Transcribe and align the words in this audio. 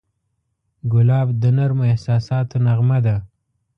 ګلاب 0.91 1.27
د 1.41 1.43
نرمو 1.57 1.83
احساساتو 1.91 2.55
نغمه 2.65 2.97
ده. 3.05 3.15